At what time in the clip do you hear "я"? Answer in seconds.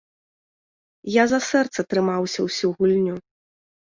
1.15-1.23